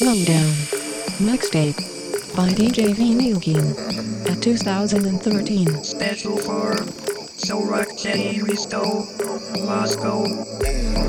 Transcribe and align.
Lowdown. 0.00 0.50
Mixtape. 1.20 1.76
By 2.34 2.48
DJ 2.48 2.94
Vinilkin. 2.94 3.76
At 4.30 4.42
2013. 4.42 5.84
Special 5.84 6.38
for 6.38 6.74
Sorak 7.36 8.02
J. 8.02 8.38
Risto, 8.38 9.04
Moscow. 9.66 10.99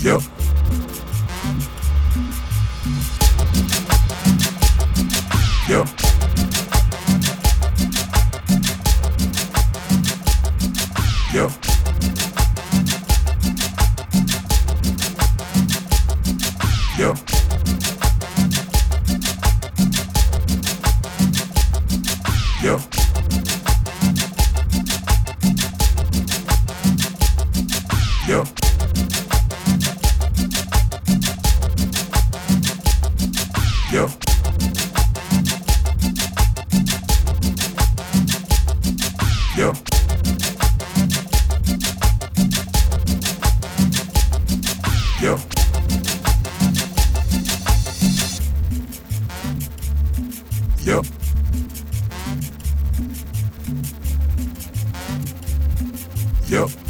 Yep. 0.00 0.37
Yep. 56.50 56.87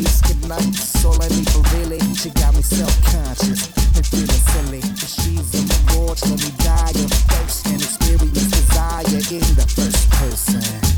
in. 0.00 1.04
All 1.04 1.20
I 1.22 1.28
need 1.28 1.48
for 1.50 1.62
really, 1.76 2.00
she 2.14 2.30
got 2.30 2.54
me 2.54 2.62
self-conscious 2.62 3.68
and 3.96 4.06
feeling 4.06 4.42
silly. 4.52 4.82
She's 4.96 5.54
me 6.36 6.50
die 6.64 6.90
of 6.90 7.10
thirst 7.28 7.66
and 7.66 7.80
desire 8.32 9.04
in 9.30 9.44
the 9.56 9.66
first 9.68 10.10
person. 10.10 10.91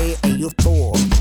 Day. 0.00 0.16
And 0.22 0.40
you. 0.40 0.50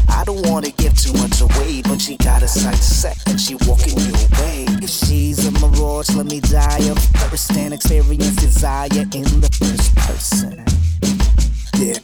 I 0.10 0.24
don't 0.26 0.46
wanna 0.50 0.72
give 0.72 0.96
too 0.98 1.14
much 1.14 1.40
away, 1.42 1.82
but 1.84 2.00
she 2.02 2.18
got 2.18 2.44
a 2.44 2.48
sight 2.48 2.76
set 2.76 3.18
and 3.28 3.40
she 3.40 3.56
walking 3.68 3.98
your 3.98 4.28
way. 4.42 4.66
If 4.84 4.90
she's 4.90 5.48
a 5.48 5.52
mirage, 5.52 6.10
let 6.16 6.26
me 6.26 6.40
die 6.40 6.84
of 6.90 6.98
thirst 6.98 7.52
and 7.56 7.74
experience 7.74 8.36
desire 8.36 8.90
in 8.92 9.28
the 9.44 9.50
first 9.60 9.96
person. 9.96 10.64
Yeah. 11.78 12.00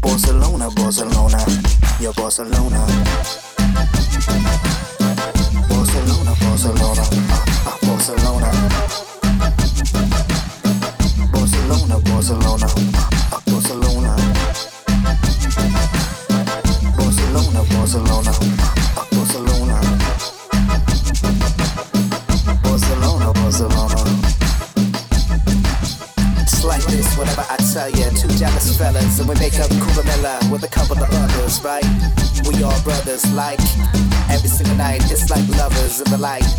Barcelona, 0.00 0.70
Barcelona, 0.70 1.44
Barcelona. 2.00 2.12
Barcelona, 2.16 3.49
lovers 36.10 36.49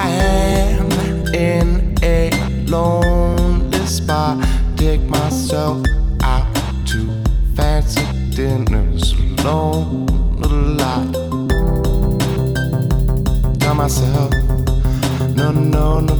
I 0.00 0.10
am 0.10 0.92
in 1.34 1.96
a 2.04 2.30
lonely 2.66 3.84
spot. 3.86 4.38
Take 4.76 5.00
myself 5.02 5.84
out 6.22 6.46
to 6.86 7.00
fancy 7.56 8.06
dinners 8.30 9.12
alone 9.12 10.06
a 10.44 10.48
lot. 10.80 11.12
Tell 13.58 13.74
myself, 13.74 14.30
no, 15.34 15.50
no, 15.50 15.98
no, 15.98 16.14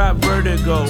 raindrop 0.00 0.16
vertigo, 0.18 0.86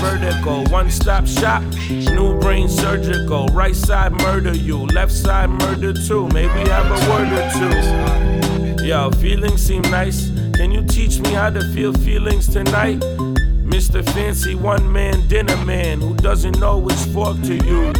vertigo, 0.00 0.70
one 0.70 0.90
stop 0.90 1.26
shop, 1.26 1.62
new 1.90 2.38
brain 2.40 2.68
surgical, 2.68 3.46
right 3.48 3.76
side 3.76 4.12
murder 4.12 4.56
you, 4.56 4.86
left 4.86 5.12
side 5.12 5.50
murder 5.50 5.92
too, 5.92 6.28
maybe 6.28 6.68
have 6.70 6.86
a 6.86 7.10
word 7.10 7.32
or 7.32 8.78
two. 8.78 8.84
Yo, 8.84 9.10
feelings 9.12 9.60
seem 9.62 9.82
nice, 9.82 10.30
can 10.54 10.72
you 10.72 10.84
teach 10.86 11.20
me 11.20 11.32
how 11.32 11.50
to 11.50 11.60
feel 11.74 11.92
feelings 11.92 12.48
tonight? 12.48 13.00
Mr. 13.00 14.04
Fancy 14.12 14.54
one 14.54 14.90
man 14.90 15.26
dinner 15.28 15.56
man 15.64 16.00
who 16.00 16.14
doesn't 16.16 16.58
know 16.58 16.78
which 16.78 17.02
fork 17.12 17.36
to 17.42 17.54
use. 17.54 17.96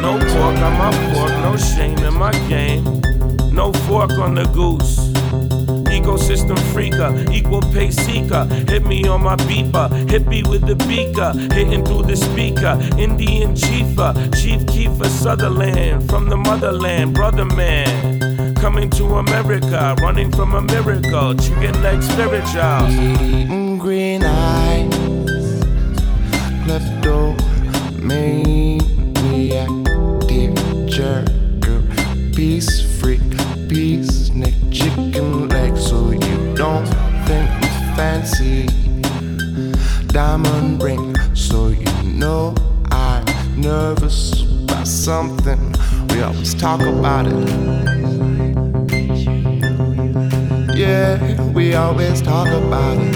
No 0.00 0.18
pork 0.18 0.56
on 0.58 0.78
my 0.78 0.92
fork, 1.14 1.30
no 1.42 1.56
shame 1.56 1.98
in 1.98 2.14
my 2.14 2.32
game. 2.48 2.84
No 3.52 3.72
fork 3.72 4.12
on 4.12 4.34
the 4.34 4.44
goose. 4.52 5.61
Ecosystem 6.02 6.58
freaker, 6.74 7.12
equal 7.32 7.62
pay 7.72 7.92
seeker. 7.92 8.44
Hit 8.66 8.84
me 8.84 9.06
on 9.06 9.22
my 9.22 9.36
beeper, 9.36 9.88
hippie 10.08 10.44
with 10.44 10.66
the 10.66 10.74
beaker, 10.74 11.32
hitting 11.54 11.84
through 11.84 12.02
the 12.02 12.16
speaker. 12.16 12.76
Indian 12.98 13.54
chiefer, 13.54 14.12
Chief 14.34 14.60
Kiefer 14.62 15.06
Sutherland 15.06 16.10
from 16.10 16.28
the 16.28 16.36
motherland, 16.36 17.14
brother 17.14 17.44
man. 17.44 18.54
Coming 18.56 18.90
to 18.90 19.18
America, 19.18 19.94
running 20.00 20.32
from 20.32 20.54
a 20.54 20.62
miracle, 20.62 21.36
chicken 21.36 21.80
leg 21.84 22.02
spiritual. 22.02 22.88
Eating 23.20 23.78
green 23.78 24.24
eyes, 24.24 25.62
kleptomaniac, 26.64 28.61
Diamond 40.32 40.82
ring, 40.82 41.14
so 41.34 41.68
you 41.68 41.92
know 42.04 42.54
I'm 42.90 43.26
nervous 43.60 44.44
about 44.64 44.86
something. 44.86 45.74
We 46.08 46.22
always 46.22 46.54
talk 46.54 46.80
about 46.80 47.26
it. 47.26 47.48
Yeah, 50.74 51.18
we 51.52 51.74
always 51.74 52.22
talk 52.22 52.48
about 52.48 52.96
it. 52.96 53.12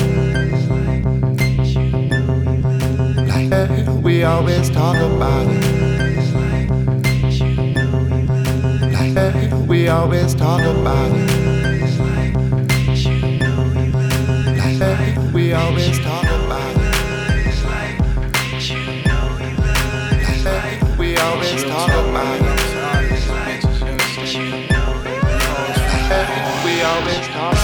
Like, 3.30 4.04
we 4.04 4.24
always 4.24 4.68
talk 4.68 4.96
about 4.96 5.46
it. 5.48 5.62
Like, 8.92 9.66
we 9.66 9.88
always 9.88 10.34
talk 10.34 10.60
about 10.60 11.12
it. 11.12 11.30
Like, 14.78 15.32
we 15.32 15.54
always 15.54 15.98
talk 16.00 16.35
always 21.36 21.64
talk 21.64 21.90
about 21.90 22.40
it. 22.40 22.42
We 26.64 26.82
always 26.82 27.28
talk. 27.28 27.55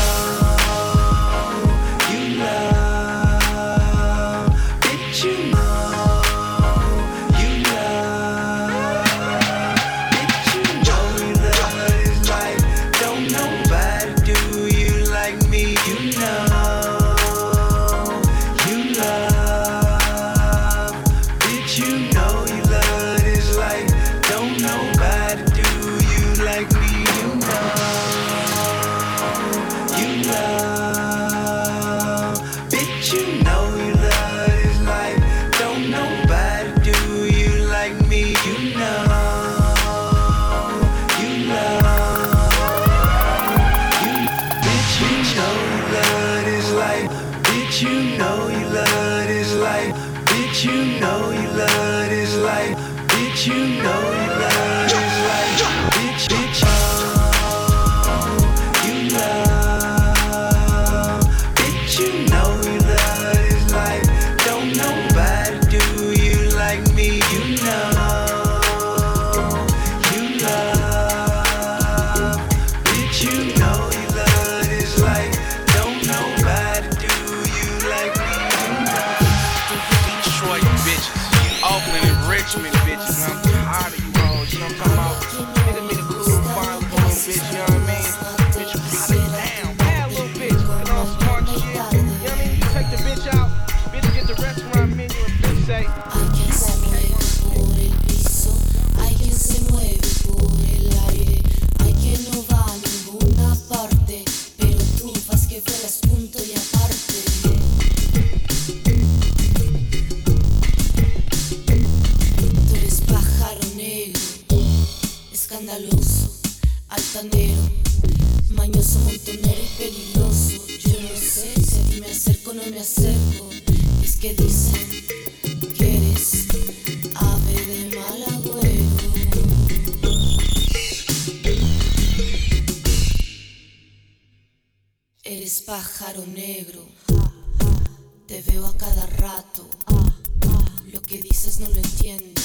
Que 141.12 141.18
dices 141.18 141.60
no 141.60 141.68
lo 141.68 141.76
entiendo, 141.76 142.40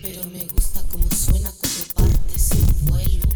pero 0.00 0.22
me 0.30 0.46
gusta 0.46 0.80
como 0.92 1.10
suena 1.10 1.50
cuando 1.50 2.12
partes 2.12 2.52
en 2.52 2.86
vuelo. 2.86 3.27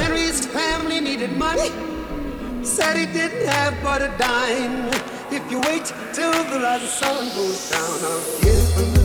Henry's 0.00 0.46
family 0.46 1.00
needed 1.00 1.36
money. 1.36 1.70
Said 2.62 2.96
he 2.96 3.06
didn't 3.06 3.46
have 3.46 3.74
but 3.82 4.00
a 4.00 4.08
dime. 4.16 4.88
If 5.30 5.42
you 5.50 5.60
wait 5.60 5.92
till 6.14 6.32
the 6.32 6.60
rising 6.62 6.88
sun 6.88 7.28
goes 7.36 7.70
down, 7.70 7.98
I'll 8.04 8.40
give 8.40 8.94
him. 8.94 8.99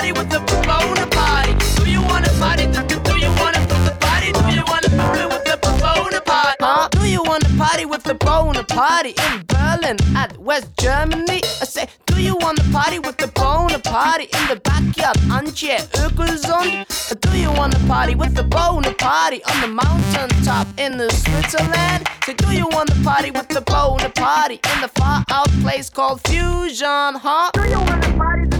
Party 0.00 0.12
with 0.12 0.30
the 0.30 0.40
Bonaparte? 0.40 1.76
Do 1.76 1.90
you 1.90 2.00
wanna 2.00 2.30
party? 2.40 2.64
Do, 2.64 3.18
you 3.18 3.30
wanna 3.36 3.60
put 3.68 3.82
the 3.84 3.94
party? 4.00 4.32
Do 4.32 4.48
you 4.48 4.64
wanna 4.66 4.88
it 5.20 5.28
with 5.28 5.44
the 5.44 5.58
Bonaparte? 5.60 6.56
Huh? 6.58 6.88
Do 6.88 7.06
you 7.06 7.22
wanna 7.22 7.48
party 7.58 7.84
with 7.84 8.02
the 8.04 8.14
Bonaparte 8.14 9.12
in 9.26 9.44
Berlin 9.46 9.96
at 10.16 10.38
West 10.38 10.68
Germany? 10.80 11.42
I 11.60 11.66
say, 11.66 11.86
do 12.06 12.22
you 12.22 12.34
wanna 12.40 12.64
party 12.72 12.98
with 12.98 13.18
the 13.18 13.26
Bonaparte 13.26 14.22
in 14.22 14.44
the 14.48 14.56
backyard 14.64 15.18
Antje 15.36 15.76
Ökelsund? 16.04 17.20
Do 17.20 17.36
you 17.36 17.52
wanna 17.52 17.78
party 17.86 18.14
with 18.14 18.34
the 18.34 18.44
Bonaparte 18.44 19.42
on 19.52 19.60
the 19.60 19.68
mountain 19.68 20.30
top 20.44 20.66
in 20.78 20.96
the 20.96 21.10
Switzerland? 21.10 22.08
Say, 22.24 22.32
do 22.34 22.50
you 22.52 22.66
wanna 22.72 22.96
party 23.04 23.30
with 23.32 23.48
the 23.48 23.60
Bonaparte 23.60 24.64
in 24.72 24.80
the 24.80 24.88
far 24.94 25.24
out 25.30 25.50
place 25.60 25.90
called 25.90 26.22
Fusion, 26.26 27.12
huh? 27.26 27.50
Do 27.52 27.68
you 27.68 27.80
wanna 27.80 28.16
party? 28.16 28.59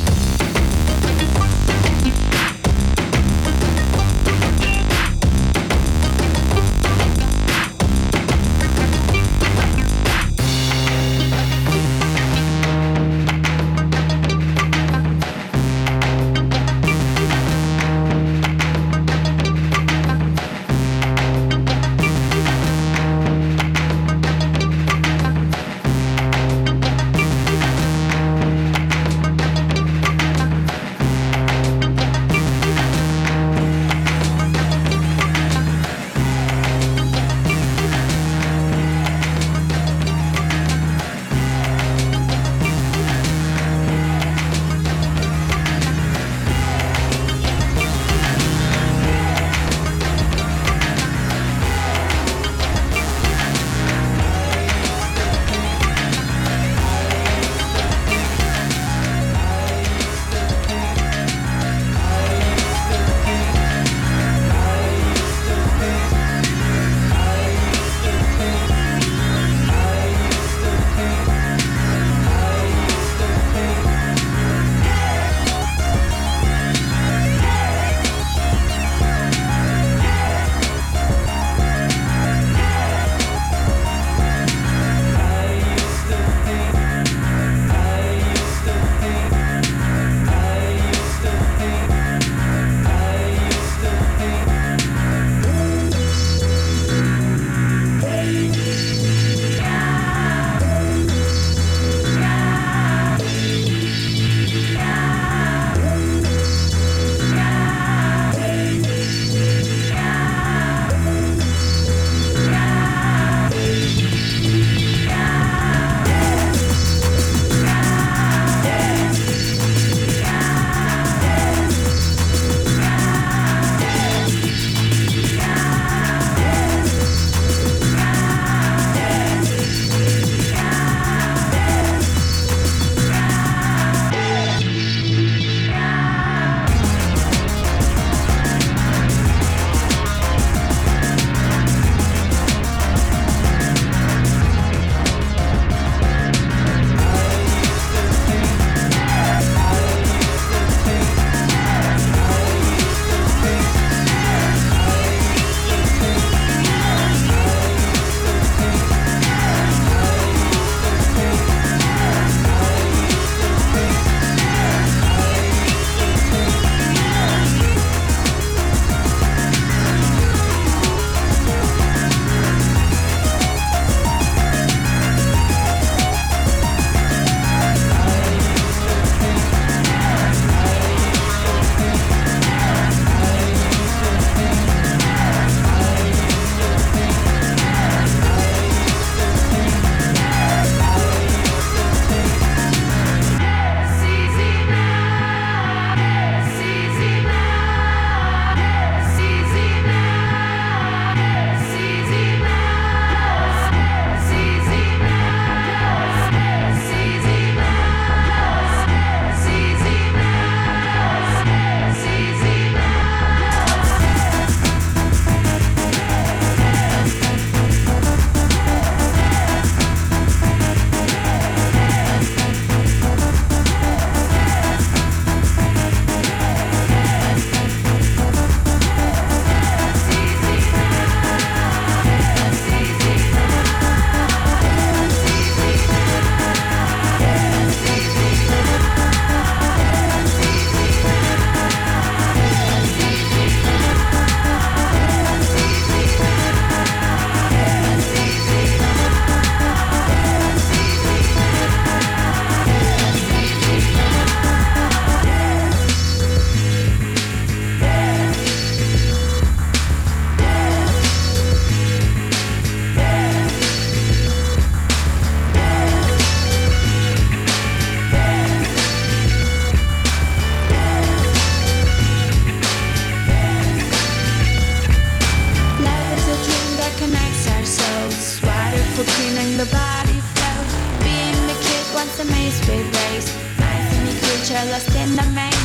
lost 284.71 284.95
in 284.95 285.15
the 285.17 285.23
main 285.35 285.60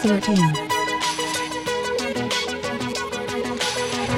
13. 0.00 0.34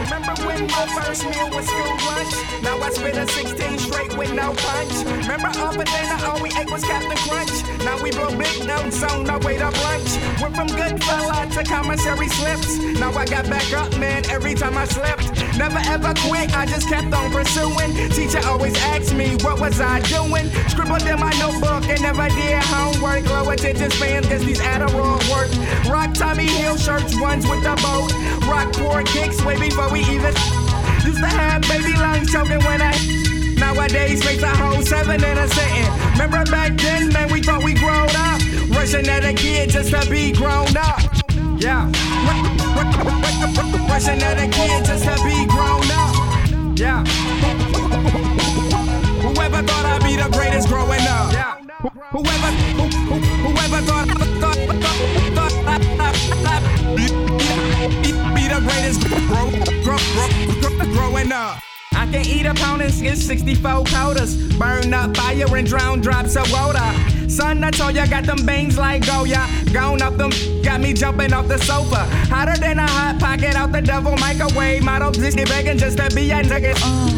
Remember 0.05 0.35
when 0.47 0.67
my 0.69 0.87
first 0.95 1.25
meal 1.25 1.51
was 1.51 1.67
school 1.67 1.97
lunch? 2.07 2.63
Now 2.63 2.79
I 2.79 2.91
spit 2.91 3.17
a 3.17 3.27
16 3.27 3.79
straight 3.81 4.17
with 4.17 4.33
no 4.33 4.55
punch. 4.55 4.93
Remember 5.23 5.49
up 5.49 5.75
and 5.75 5.87
then 5.89 6.23
all 6.23 6.41
we 6.41 6.51
ate 6.51 6.71
was 6.71 6.85
Captain 6.85 7.17
Crunch. 7.27 7.65
Now 7.85 8.01
we 8.01 8.13
blow 8.13 8.31
big 8.39 8.65
notes 8.65 9.03
on 9.03 9.29
our 9.29 9.41
way 9.41 9.59
to 9.59 9.65
brunch. 9.65 10.41
Went 10.41 10.55
from 10.55 10.69
good 10.69 11.03
fella 11.03 11.49
to 11.51 11.65
commissary 11.65 12.29
slips. 12.29 12.79
Now 13.01 13.11
I 13.13 13.25
got 13.25 13.51
back 13.51 13.73
up, 13.73 13.99
man, 13.99 14.23
every 14.31 14.55
time 14.55 14.79
I 14.79 14.85
slip. 14.85 15.22
Never 15.63 15.79
ever 15.95 16.13
quit, 16.27 16.53
I 16.57 16.67
just 16.67 16.89
kept 16.89 17.15
on 17.15 17.31
pursuing. 17.31 17.95
Teacher 18.11 18.41
always 18.49 18.75
asked 18.83 19.15
me, 19.15 19.37
what 19.47 19.61
was 19.61 19.81
I 19.81 20.01
doing? 20.11 20.51
Scribbled 20.67 21.07
in 21.07 21.21
my 21.21 21.31
notebook 21.39 21.89
and 21.89 22.03
never 22.03 22.29
did 22.31 22.61
homework. 22.65 23.25
Low 23.31 23.49
attention 23.49 23.89
span, 23.93 24.25
cause 24.25 24.45
these 24.45 24.59
Adderall 24.59 25.23
work. 25.31 25.47
Rock 25.89 26.15
Tommy 26.15 26.47
Hill 26.47 26.77
shirts, 26.77 27.15
ones 27.21 27.47
with 27.47 27.63
the 27.63 27.79
boat. 27.79 28.11
Rock 28.51 28.73
poor 28.73 29.05
kicks 29.05 29.41
way 29.45 29.57
before 29.57 29.89
we 29.93 30.01
even. 30.11 30.35
Used 31.07 31.23
to 31.23 31.31
have 31.31 31.63
baby 31.63 31.95
lungs 31.95 32.33
choking 32.33 32.59
when 32.67 32.83
I. 32.83 32.91
Nowadays 33.57 34.25
makes 34.25 34.43
a 34.43 34.49
whole 34.49 34.83
seven 34.83 35.23
and 35.23 35.39
a 35.39 35.47
sitting. 35.47 35.87
Remember 36.19 36.43
back 36.51 36.77
then, 36.77 37.13
man, 37.13 37.33
we 37.33 37.41
thought 37.41 37.63
we 37.63 37.75
grown 37.75 38.11
up. 38.17 38.43
Rushing 38.75 39.07
at 39.07 39.25
a 39.25 39.33
kid 39.33 39.71
just 39.71 39.91
to 39.91 40.11
be 40.11 40.33
grown 40.33 40.77
up. 40.77 40.99
Yeah. 41.63 42.42
Rushing 42.83 44.23
at 44.23 44.39
a 44.39 44.49
kid 44.49 44.85
just 44.85 45.05
to 45.05 45.15
be 45.25 45.47
grown 45.47 45.87
up. 45.93 46.79
Yeah. 46.79 47.05
Whoever 49.23 49.63
thought 49.63 49.85
I'd 49.85 50.03
be 50.03 50.17
the 50.17 50.29
greatest 50.33 50.69
growing 50.69 51.01
up. 51.03 51.33
Yeah. 51.33 51.59
Whoever, 52.11 52.51
who, 52.77 52.85
who, 53.09 53.17
whoever 53.45 53.81
thought, 53.87 54.09
thought, 54.41 54.57
thought, 54.83 54.93
thought 55.37 55.55
I'd 56.47 56.63
be, 56.97 57.07
be, 58.03 58.11
be 58.35 58.45
the 58.49 58.61
greatest 58.67 59.01
grow, 59.29 59.51
grow, 59.85 60.01
grow, 60.15 60.29
grow, 60.61 60.93
growing 60.93 61.33
up. 61.33 61.59
I 61.95 62.07
can 62.07 62.27
eat 62.27 62.47
and 62.47 62.59
get 63.01 63.19
64 63.19 63.85
quotas. 63.85 64.37
Burn 64.57 64.93
up 64.95 65.17
fire 65.17 65.57
and 65.57 65.67
drown 65.67 66.01
drops 66.01 66.37
of 66.37 66.51
water. 66.53 67.22
Son, 67.33 67.65
I 67.65 67.71
told 67.71 67.95
ya, 67.95 68.05
got 68.05 68.25
them 68.25 68.45
bangs 68.45 68.77
like 68.77 69.05
oh, 69.09 69.25
Goya. 69.25 69.49
Gone 69.73 70.03
up 70.03 70.19
them, 70.19 70.31
got 70.63 70.83
me 70.83 70.93
jumping 70.93 71.33
off 71.33 71.49
the 71.49 71.57
sofa. 71.57 72.05
Hotter 72.29 72.61
than 72.61 72.79
a 72.79 72.87
hot 72.87 73.19
pocket 73.19 73.55
out 73.55 73.73
the 73.73 73.81
devil 73.81 74.15
microwave. 74.19 74.85
Model 74.85 75.13
this 75.13 75.35
begging 75.35 75.79
just 75.79 75.97
to 75.97 76.15
be 76.15 76.31
a 76.31 76.43
nugget. 76.43 76.77
Uh. 76.85 77.09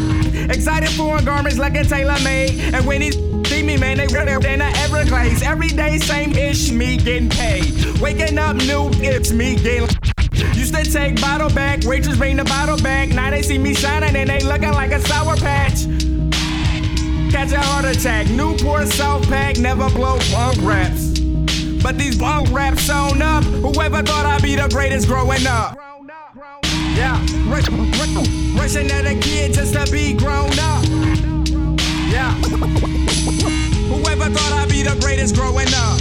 Excited 0.49 0.87
for 0.91 1.17
a 1.17 1.21
garments 1.21 1.57
like 1.57 1.75
a 1.75 1.83
tailor 1.83 2.17
made. 2.23 2.73
And 2.73 2.87
when 2.87 3.01
he 3.01 3.11
see 3.11 3.61
me, 3.61 3.75
man, 3.75 3.97
they 3.97 4.07
redder 4.07 4.39
than 4.39 4.61
a 4.61 4.71
Everglades. 4.77 5.41
Every 5.41 5.67
day, 5.67 5.97
same 5.97 6.31
ish, 6.31 6.71
me 6.71 6.95
getting 6.95 7.29
paid. 7.29 7.99
Waking 7.99 8.37
up 8.37 8.55
new, 8.55 8.91
it's 9.03 9.33
me 9.33 9.57
getting. 9.57 9.89
Used 10.53 10.73
to 10.75 10.83
take 10.85 11.19
bottle 11.19 11.49
back, 11.49 11.83
waitress 11.83 12.17
bring 12.17 12.37
the 12.37 12.45
bottle 12.45 12.77
back. 12.77 13.09
Now 13.09 13.31
they 13.31 13.41
see 13.41 13.57
me 13.57 13.73
shining 13.73 14.15
and 14.15 14.29
they 14.29 14.39
looking 14.39 14.71
like 14.71 14.93
a 14.93 15.01
sour 15.01 15.35
patch 15.35 16.04
had 17.45 17.51
your 17.51 17.61
heart 17.61 17.85
attack. 17.85 18.27
Newport, 18.29 18.87
South 18.87 19.27
Pack, 19.27 19.57
never 19.57 19.89
blow 19.89 20.17
punk 20.31 20.57
raps. 20.61 21.19
But 21.83 21.97
these 21.97 22.17
punk 22.17 22.51
raps 22.51 22.81
shown 22.81 23.21
up. 23.21 23.43
Whoever 23.43 24.01
thought 24.01 24.25
I'd 24.25 24.41
be 24.41 24.55
the 24.55 24.67
greatest 24.69 25.07
growing 25.07 25.45
up. 25.45 25.77
Yeah, 26.95 27.19
rushing 27.47 28.89
at 28.91 29.05
a 29.05 29.15
kid 29.19 29.53
just 29.53 29.73
to 29.73 29.91
be 29.91 30.13
grown 30.13 30.57
up. 30.59 30.83
Yeah. 32.09 32.31
Whoever 33.91 34.29
thought 34.29 34.53
I'd 34.53 34.69
be 34.69 34.83
the 34.83 34.97
greatest 35.01 35.35
growing 35.35 35.67
up. 35.75 35.99